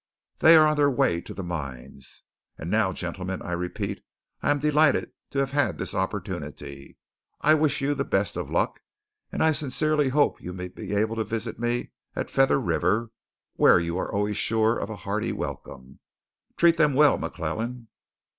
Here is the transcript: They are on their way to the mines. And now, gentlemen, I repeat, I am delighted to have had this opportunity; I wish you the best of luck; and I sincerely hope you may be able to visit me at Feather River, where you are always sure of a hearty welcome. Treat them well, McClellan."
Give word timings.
They 0.39 0.55
are 0.57 0.65
on 0.65 0.77
their 0.77 0.89
way 0.89 1.21
to 1.21 1.31
the 1.31 1.43
mines. 1.43 2.23
And 2.57 2.71
now, 2.71 2.91
gentlemen, 2.91 3.43
I 3.43 3.51
repeat, 3.51 4.01
I 4.41 4.49
am 4.49 4.57
delighted 4.57 5.11
to 5.29 5.37
have 5.37 5.51
had 5.51 5.77
this 5.77 5.93
opportunity; 5.93 6.97
I 7.41 7.53
wish 7.53 7.81
you 7.81 7.93
the 7.93 8.03
best 8.03 8.35
of 8.35 8.49
luck; 8.49 8.79
and 9.31 9.43
I 9.43 9.51
sincerely 9.51 10.09
hope 10.09 10.41
you 10.41 10.53
may 10.53 10.69
be 10.69 10.95
able 10.95 11.17
to 11.17 11.23
visit 11.23 11.59
me 11.59 11.91
at 12.15 12.31
Feather 12.31 12.59
River, 12.59 13.11
where 13.57 13.77
you 13.79 13.95
are 13.99 14.11
always 14.11 14.37
sure 14.37 14.75
of 14.75 14.89
a 14.89 14.95
hearty 15.05 15.31
welcome. 15.31 15.99
Treat 16.57 16.77
them 16.77 16.95
well, 16.95 17.19
McClellan." 17.19 17.87